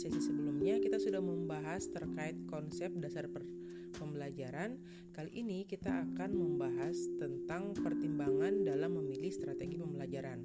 [0.00, 3.28] sesi sebelumnya kita sudah membahas terkait konsep dasar
[4.00, 4.80] pembelajaran,
[5.12, 10.40] kali ini kita akan membahas tentang pertimbangan dalam memilih strategi pembelajaran.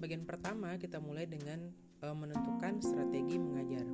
[0.00, 1.68] Bagian pertama kita mulai dengan
[2.00, 3.84] e, menentukan strategi mengajar.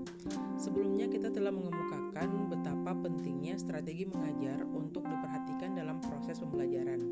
[0.62, 7.02] Sebelumnya kita telah mengemukakan betapa pentingnya strategi mengajar untuk diperhatikan dalam proses pembelajaran.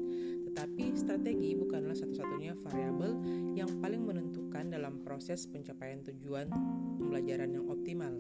[0.53, 3.17] Tetapi strategi bukanlah satu-satunya variabel
[3.57, 6.45] yang paling menentukan dalam proses pencapaian tujuan
[7.01, 8.13] pembelajaran yang optimal.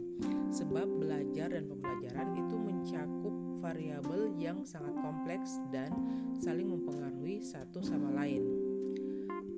[0.48, 5.92] Sebab belajar dan pembelajaran itu mencakup variabel yang sangat kompleks dan
[6.41, 8.48] saling mempengaruhi satu sama lain.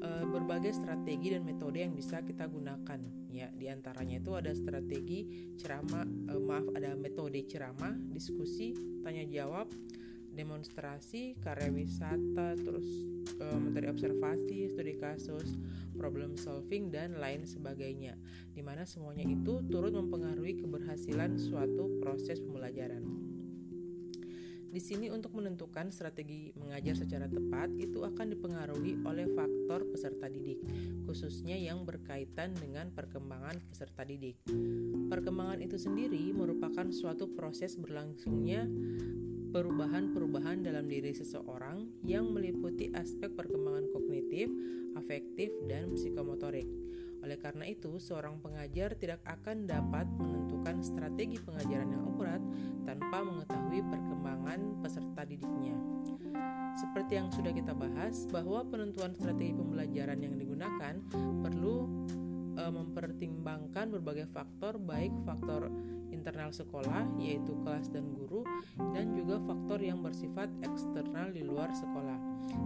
[0.03, 2.99] E, berbagai strategi dan metode yang bisa kita gunakan,
[3.31, 8.75] ya, di antaranya itu ada strategi ceramah, e, maaf, ada metode ceramah, diskusi,
[9.07, 9.71] tanya jawab,
[10.35, 12.85] demonstrasi, karya wisata, terus
[13.39, 15.57] e, materi observasi, studi kasus,
[15.95, 18.19] problem solving dan lain sebagainya.
[18.51, 23.35] Di mana semuanya itu turut mempengaruhi keberhasilan suatu proses pembelajaran.
[24.75, 30.59] Di sini untuk menentukan strategi mengajar secara tepat itu akan dipengaruhi oleh faktor peserta didik,
[31.07, 34.35] khususnya yang berkaitan dengan perkembangan peserta didik.
[35.07, 38.67] Perkembangan itu sendiri merupakan suatu proses berlangsungnya
[39.55, 44.51] perubahan-perubahan dalam diri seseorang yang meliputi aspek perkembangan kognitif,
[44.99, 46.67] afektif, dan psikomotorik.
[47.23, 52.43] Oleh karena itu, seorang pengajar tidak akan dapat menentukan strategi pengajaran yang akurat
[52.83, 55.79] tanpa mengetahui perkembangan peserta didiknya.
[56.75, 61.87] Seperti yang sudah kita bahas, bahwa penentuan strategi pembelajaran yang digunakan perlu
[62.55, 65.69] e, mempertimbangkan berbagai faktor, baik faktor
[66.25, 68.47] internal sekolah, yaitu kelas dan guru,
[68.97, 72.17] dan juga faktor yang bersifat eksternal di luar sekolah.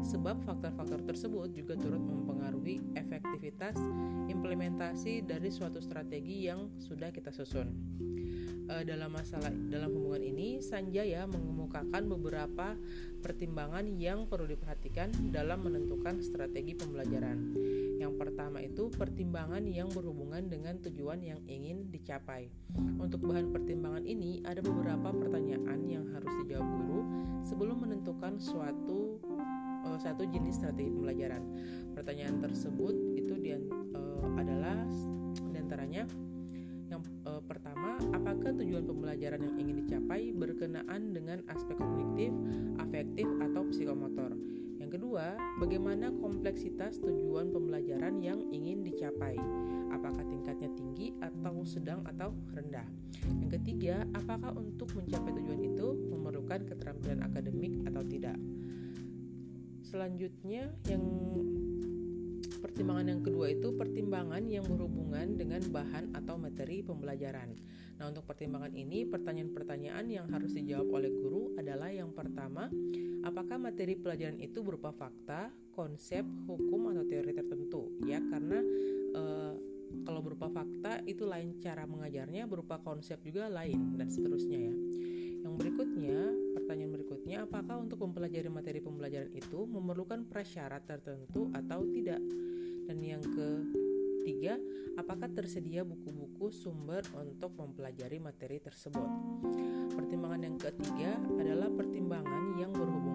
[0.07, 3.75] Sebab faktor-faktor tersebut juga turut mempengaruhi efektivitas
[4.31, 7.73] implementasi dari suatu strategi yang sudah kita susun.
[8.69, 12.79] E, dalam masalah dalam hubungan ini, Sanjaya mengemukakan beberapa
[13.25, 17.39] pertimbangan yang perlu diperhatikan dalam menentukan strategi pembelajaran.
[17.99, 22.47] Yang pertama itu pertimbangan yang berhubungan dengan tujuan yang ingin dicapai.
[23.03, 27.01] Untuk bahan pertimbangan ini ada beberapa pertanyaan yang harus dijawab guru
[27.43, 29.19] sebelum menentukan suatu
[29.83, 31.43] uh, satu jenis strategi pembelajaran.
[31.99, 34.79] Pertanyaan tersebut itu di, uh, adalah
[35.35, 36.07] di antaranya
[36.89, 42.33] yang uh, pertama, apakah tujuan pembelajaran yang ingin dicapai berkenaan dengan aspek kognitif,
[42.81, 43.29] afektif,
[45.19, 49.35] kedua, bagaimana kompleksitas tujuan pembelajaran yang ingin dicapai?
[49.91, 52.87] Apakah tingkatnya tinggi atau sedang atau rendah?
[53.43, 58.39] Yang ketiga, apakah untuk mencapai tujuan itu memerlukan keterampilan akademik atau tidak?
[59.83, 61.03] Selanjutnya, yang
[62.69, 67.57] pertimbangan yang kedua itu pertimbangan yang berhubungan dengan bahan atau materi pembelajaran.
[67.97, 72.69] Nah, untuk pertimbangan ini, pertanyaan-pertanyaan yang harus dijawab oleh guru adalah yang pertama,
[73.25, 77.91] apakah materi pelajaran itu berupa fakta, konsep, hukum atau teori tertentu?
[78.07, 78.63] Ya karena
[79.17, 79.23] e,
[80.05, 84.75] kalau berupa fakta itu lain cara mengajarnya berupa konsep juga lain dan seterusnya ya.
[85.43, 86.19] Yang berikutnya
[86.55, 92.21] pertanyaan berikutnya apakah untuk mempelajari materi pembelajaran itu memerlukan prasyarat tertentu atau tidak
[92.89, 94.57] dan yang ketiga
[94.97, 99.07] apakah tersedia buku-buku sumber untuk mempelajari materi tersebut
[99.93, 103.09] pertimbangan yang ketiga adalah pertimbangan yang berhubungan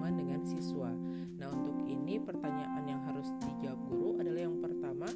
[0.43, 0.91] siswa.
[1.39, 5.07] Nah, untuk ini pertanyaan yang harus dijawab guru adalah yang pertama,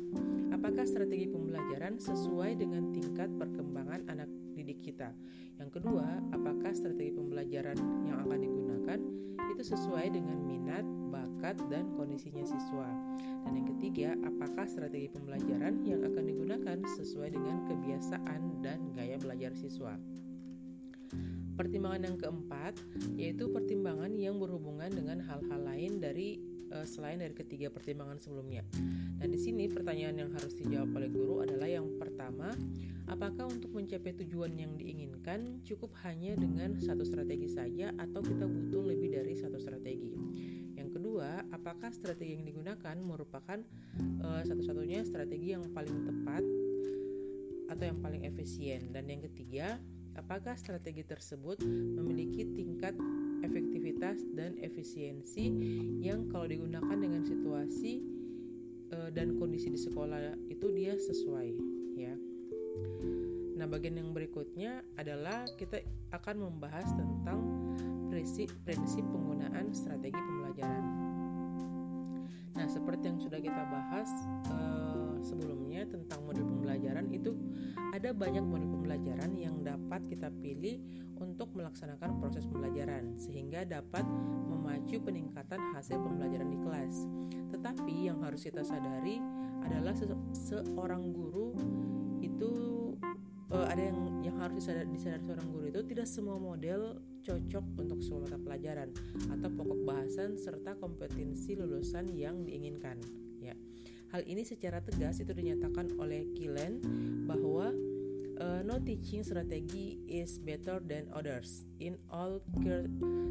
[0.51, 5.11] apakah strategi pembelajaran sesuai dengan tingkat perkembangan anak didik kita?
[5.59, 8.36] Yang kedua, apakah strategi pembelajaran yang akan
[9.57, 12.85] itu sesuai dengan minat, bakat, dan kondisinya siswa?
[13.41, 19.57] Dan yang ketiga, apakah strategi pembelajaran yang akan digunakan sesuai dengan kebiasaan dan gaya belajar
[19.57, 19.97] siswa?
[21.57, 22.77] Pertimbangan yang keempat
[23.17, 26.37] yaitu pertimbangan yang berhubungan dengan hal-hal lain dari
[26.69, 28.61] uh, selain dari ketiga pertimbangan sebelumnya.
[29.17, 32.53] Nah, di sini pertanyaan yang harus dijawab oleh guru adalah yang pertama,
[33.09, 38.83] apakah untuk mencapai tujuan yang diinginkan cukup hanya dengan satu strategi saja atau kita butuh
[38.83, 40.11] lebih dari satu strategi?
[40.75, 43.63] Yang kedua, apakah strategi yang digunakan merupakan
[44.27, 46.43] uh, satu-satunya strategi yang paling tepat
[47.71, 48.91] atau yang paling efisien?
[48.91, 49.79] Dan yang ketiga,
[50.19, 52.91] apakah strategi tersebut memiliki tingkat
[53.39, 55.47] efektivitas dan efisiensi
[56.03, 58.03] yang kalau digunakan dengan situasi
[58.89, 61.49] e, dan kondisi di sekolah itu dia sesuai
[62.01, 62.17] ya.
[63.57, 65.81] Nah, bagian yang berikutnya adalah kita
[66.13, 67.41] akan membahas tentang
[68.07, 70.83] prinsip prinsip penggunaan strategi pembelajaran.
[72.53, 74.09] Nah, seperti yang sudah kita bahas
[74.53, 77.33] uh, sebelumnya tentang model pembelajaran itu
[77.93, 80.81] ada banyak model pembelajaran yang dapat kita pilih
[81.17, 84.05] untuk melaksanakan proses pembelajaran sehingga dapat
[84.49, 86.93] memacu peningkatan hasil pembelajaran di kelas.
[87.53, 89.17] Tetapi yang harus kita sadari
[89.65, 91.53] adalah se seorang guru
[92.21, 92.77] itu
[93.51, 97.99] uh, ada yang yang harus disadari, disadari seorang guru itu tidak semua model cocok untuk
[98.03, 98.89] semua mata pelajaran
[99.31, 102.99] atau pokok bahasan serta kompetensi lulusan yang diinginkan
[103.43, 103.55] ya.
[104.15, 106.79] Hal ini secara tegas itu dinyatakan oleh Kilen
[107.27, 107.75] bahwa
[108.79, 112.41] teaching strategy is better than others in all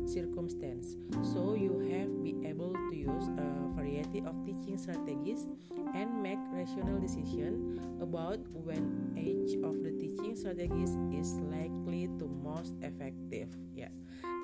[0.07, 0.97] circumstances.
[1.35, 5.47] So you have be able to use a variety of teaching strategies
[5.95, 12.75] and make rational decision about when each of the teaching strategies is likely to most
[12.83, 13.51] effective.
[13.75, 13.91] Ya,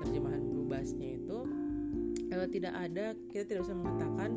[0.03, 1.39] terjemahan berubahnya itu
[2.31, 4.31] uh, tidak ada kita tidak bisa mengatakan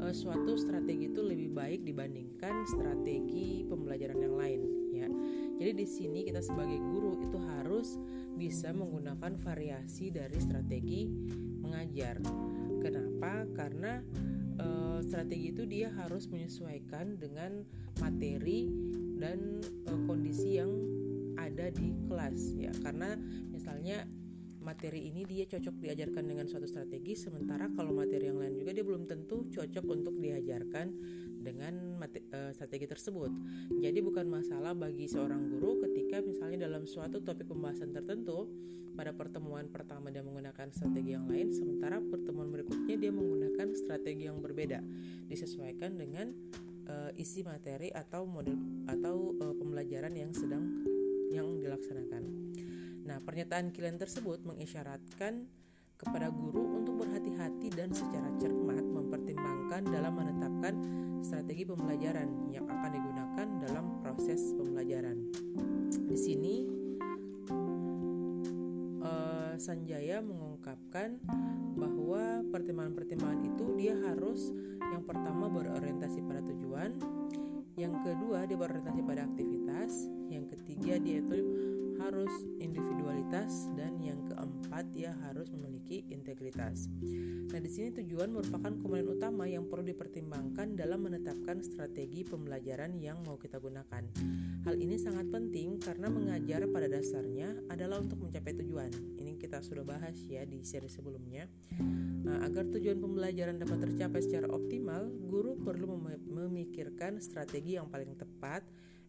[0.00, 5.08] uh, suatu strategi itu lebih baik dibandingkan strategi pembelajaran yang lain ya
[5.60, 8.00] jadi di sini kita sebagai guru itu harus
[8.40, 11.04] bisa menggunakan variasi dari strategi
[11.60, 12.16] mengajar.
[12.80, 13.44] Kenapa?
[13.52, 14.00] Karena
[14.56, 14.66] e,
[15.04, 17.60] strategi itu dia harus menyesuaikan dengan
[18.00, 18.72] materi
[19.20, 20.72] dan e, kondisi yang
[21.36, 22.72] ada di kelas ya.
[22.80, 23.20] Karena
[23.52, 24.08] misalnya
[24.70, 28.86] materi ini dia cocok diajarkan dengan suatu strategi sementara kalau materi yang lain juga dia
[28.86, 30.94] belum tentu cocok untuk diajarkan
[31.42, 33.32] dengan mati, uh, strategi tersebut.
[33.82, 38.46] Jadi bukan masalah bagi seorang guru ketika misalnya dalam suatu topik pembahasan tertentu
[38.94, 44.38] pada pertemuan pertama dia menggunakan strategi yang lain sementara pertemuan berikutnya dia menggunakan strategi yang
[44.38, 44.84] berbeda
[45.26, 46.30] disesuaikan dengan
[46.86, 50.84] uh, isi materi atau model atau uh, pembelajaran yang sedang
[51.32, 52.19] yang dilaksanakan.
[53.20, 55.44] Nah, pernyataan Kilen tersebut mengisyaratkan
[56.00, 60.72] kepada guru untuk berhati-hati dan secara cermat mempertimbangkan dalam menetapkan
[61.20, 65.20] strategi pembelajaran yang akan digunakan dalam proses pembelajaran.
[66.08, 66.64] Di sini
[69.04, 71.20] uh, Sanjaya mengungkapkan
[71.76, 74.48] bahwa pertimbangan-pertimbangan itu dia harus
[74.96, 76.96] yang pertama berorientasi pada tujuan,
[77.76, 81.36] yang kedua dia berorientasi pada aktivitas, yang ketiga dia itu
[82.00, 86.88] harus individualitas dan yang keempat dia harus memiliki integritas.
[87.50, 93.20] Nah, di sini tujuan merupakan komponen utama yang perlu dipertimbangkan dalam menetapkan strategi pembelajaran yang
[93.26, 94.02] mau kita gunakan.
[94.64, 98.90] Hal ini sangat penting karena mengajar pada dasarnya adalah untuk mencapai tujuan.
[99.20, 101.50] Ini kita sudah bahas ya di seri sebelumnya.
[102.24, 105.98] Nah, agar tujuan pembelajaran dapat tercapai secara optimal, guru perlu
[106.30, 108.62] memikirkan strategi yang paling tepat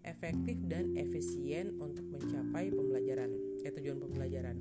[0.04, 3.30] efektif dan efisien untuk mencapai pembelajaran,
[3.62, 4.58] eh, tujuan pembelajaran.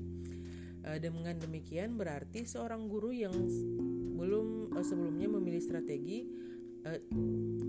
[0.81, 3.33] E, dengan demikian berarti seorang guru yang
[4.17, 6.25] belum e, sebelumnya memilih strategi,
[6.85, 7.01] e,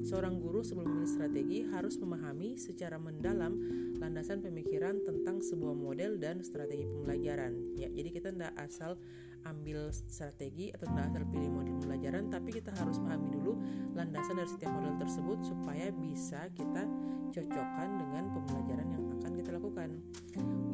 [0.06, 3.58] seorang guru sebelum memilih strategi harus memahami secara mendalam
[4.02, 7.78] landasan pemikiran tentang sebuah model dan strategi pembelajaran.
[7.78, 8.98] Ya, jadi kita tidak asal
[9.46, 13.58] ambil strategi atau tidak asal pilih model pembelajaran tapi kita harus pahami dulu
[13.98, 16.86] landasan dari setiap model tersebut supaya bisa kita
[17.32, 19.90] cocokkan dengan pembelajaran yang akan kita lakukan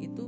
[0.04, 0.24] itu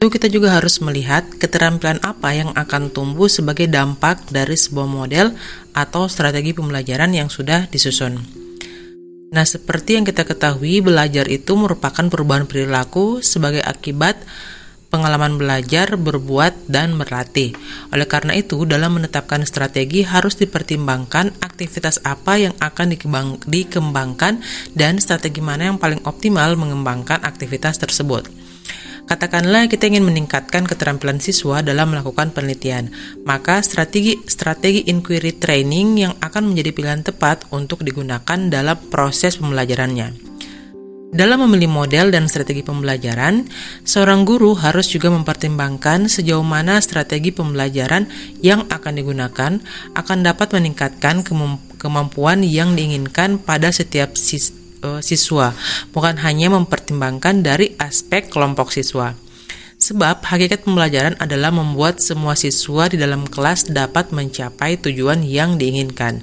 [0.00, 5.36] itu kita juga harus melihat keterampilan apa yang akan tumbuh sebagai dampak dari sebuah model
[5.76, 8.16] atau strategi pembelajaran yang sudah disusun.
[9.28, 14.16] Nah, seperti yang kita ketahui, belajar itu merupakan perubahan perilaku sebagai akibat
[14.88, 17.52] pengalaman belajar, berbuat, dan berlatih.
[17.92, 22.96] Oleh karena itu, dalam menetapkan strategi harus dipertimbangkan aktivitas apa yang akan
[23.44, 24.40] dikembangkan
[24.72, 28.39] dan strategi mana yang paling optimal mengembangkan aktivitas tersebut.
[29.10, 32.94] Katakanlah kita ingin meningkatkan keterampilan siswa dalam melakukan penelitian,
[33.26, 40.14] maka strategi strategi inquiry training yang akan menjadi pilihan tepat untuk digunakan dalam proses pembelajarannya.
[41.10, 43.50] Dalam memilih model dan strategi pembelajaran,
[43.82, 48.06] seorang guru harus juga mempertimbangkan sejauh mana strategi pembelajaran
[48.46, 49.58] yang akan digunakan
[49.98, 51.26] akan dapat meningkatkan
[51.82, 55.52] kemampuan yang diinginkan pada setiap sis uh, siswa,
[55.92, 59.16] bukan hanya mempertimbangkan dari aspek kelompok siswa.
[59.80, 66.20] Sebab hakikat pembelajaran adalah membuat semua siswa di dalam kelas dapat mencapai tujuan yang diinginkan.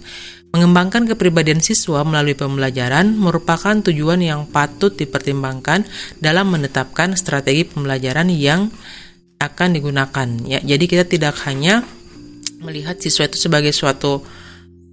[0.54, 5.90] Mengembangkan kepribadian siswa melalui pembelajaran merupakan tujuan yang patut dipertimbangkan
[6.22, 8.70] dalam menetapkan strategi pembelajaran yang
[9.42, 10.28] akan digunakan.
[10.46, 11.82] Ya, jadi kita tidak hanya
[12.62, 14.22] melihat siswa itu sebagai suatu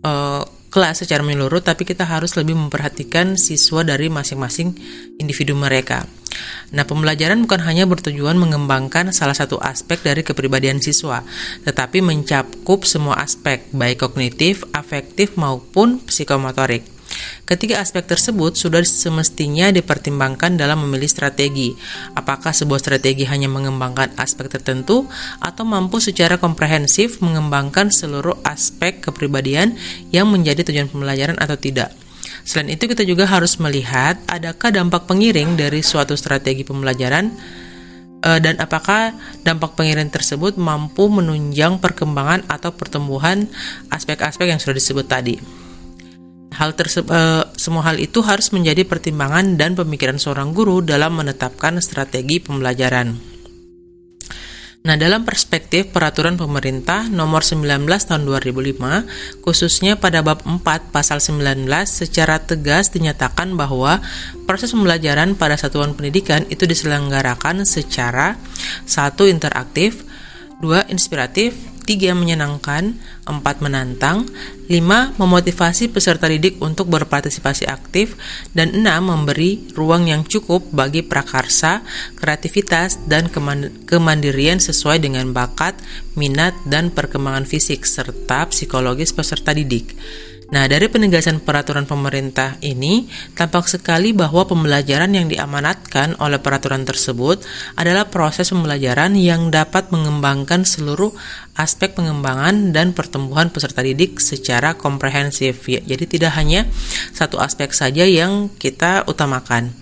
[0.04, 0.42] uh,
[0.74, 4.74] kelas secara menyeluruh, tapi kita harus lebih memperhatikan siswa dari masing-masing
[5.22, 6.02] individu mereka.
[6.74, 11.22] Nah, pembelajaran bukan hanya bertujuan mengembangkan salah satu aspek dari kepribadian siswa,
[11.62, 16.93] tetapi mencakup semua aspek, baik kognitif, afektif, maupun psikomotorik.
[17.44, 21.76] Ketiga aspek tersebut sudah semestinya dipertimbangkan dalam memilih strategi.
[22.16, 25.04] Apakah sebuah strategi hanya mengembangkan aspek tertentu
[25.44, 29.76] atau mampu secara komprehensif mengembangkan seluruh aspek kepribadian
[30.08, 31.92] yang menjadi tujuan pembelajaran atau tidak.
[32.48, 37.28] Selain itu kita juga harus melihat adakah dampak pengiring dari suatu strategi pembelajaran
[38.24, 39.12] eh, dan apakah
[39.44, 43.52] dampak pengiring tersebut mampu menunjang perkembangan atau pertumbuhan
[43.92, 45.63] aspek-aspek yang sudah disebut tadi.
[46.54, 51.74] Hal tersebut, uh, semua hal itu harus menjadi pertimbangan dan pemikiran seorang guru dalam menetapkan
[51.82, 53.34] strategi pembelajaran.
[54.84, 59.08] Nah, dalam perspektif peraturan pemerintah nomor 19 tahun 2005,
[59.40, 64.04] khususnya pada bab 4 pasal 19 secara tegas dinyatakan bahwa
[64.44, 68.36] proses pembelajaran pada satuan pendidikan itu diselenggarakan secara
[68.84, 70.04] satu interaktif,
[70.60, 72.16] dua inspiratif, 3.
[72.16, 72.96] Menyenangkan
[73.28, 73.64] 4.
[73.64, 74.26] Menantang
[74.66, 75.20] 5.
[75.20, 78.16] Memotivasi peserta didik untuk berpartisipasi aktif
[78.56, 78.82] dan 6.
[78.82, 81.84] Memberi ruang yang cukup bagi prakarsa,
[82.16, 83.28] kreativitas, dan
[83.84, 85.76] kemandirian sesuai dengan bakat,
[86.16, 89.92] minat, dan perkembangan fisik serta psikologis peserta didik.
[90.52, 97.40] Nah, dari penegasan peraturan pemerintah ini, tampak sekali bahwa pembelajaran yang diamanatkan oleh peraturan tersebut
[97.80, 101.16] adalah proses pembelajaran yang dapat mengembangkan seluruh
[101.56, 105.64] aspek pengembangan dan pertumbuhan peserta didik secara komprehensif.
[105.64, 106.68] Ya, jadi tidak hanya
[107.16, 109.72] satu aspek saja yang kita utamakan.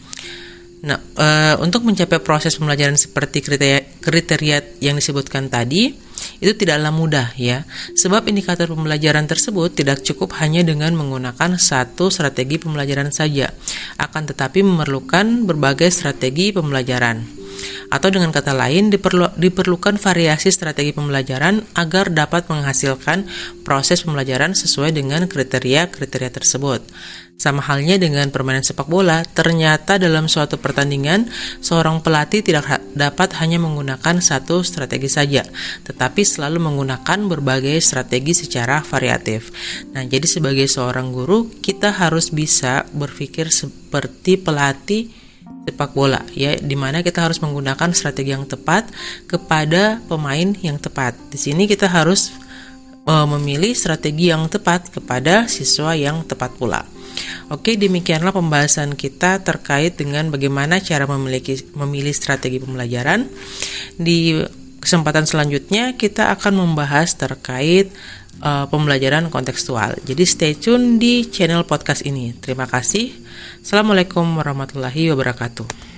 [0.83, 1.27] Nah, e,
[1.63, 5.95] untuk mencapai proses pembelajaran seperti kriteria, kriteria yang disebutkan tadi,
[6.43, 7.63] itu tidaklah mudah ya,
[7.95, 13.55] sebab indikator pembelajaran tersebut tidak cukup hanya dengan menggunakan satu strategi pembelajaran saja,
[14.03, 17.23] akan tetapi memerlukan berbagai strategi pembelajaran.
[17.93, 23.29] Atau dengan kata lain, diperlu, diperlukan variasi strategi pembelajaran agar dapat menghasilkan
[23.63, 26.83] proses pembelajaran sesuai dengan kriteria-kriteria tersebut.
[27.43, 31.27] Sama halnya dengan permainan sepak bola, ternyata dalam suatu pertandingan,
[31.59, 35.43] seorang pelatih tidak dapat hanya menggunakan satu strategi saja,
[35.83, 39.51] tetapi selalu menggunakan berbagai strategi secara variatif.
[39.91, 45.11] Nah, jadi sebagai seorang guru, kita harus bisa berpikir seperti pelatih
[45.67, 48.91] sepak bola ya di mana kita harus menggunakan strategi yang tepat
[49.31, 52.35] kepada pemain yang tepat di sini kita harus
[53.07, 56.83] uh, memilih strategi yang tepat kepada siswa yang tepat pula
[57.53, 63.29] Oke, demikianlah pembahasan kita terkait dengan bagaimana cara memiliki memilih strategi pembelajaran.
[64.01, 64.41] Di
[64.83, 67.95] kesempatan selanjutnya kita akan membahas terkait
[68.43, 69.95] uh, pembelajaran kontekstual.
[70.03, 72.35] Jadi stay tune di channel podcast ini.
[72.41, 73.15] Terima kasih.
[73.63, 75.92] Assalamualaikum warahmatullahi wabarakatuh.